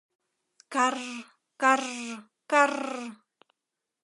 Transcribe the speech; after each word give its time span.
Карр-карр-карр!.. 0.73 2.91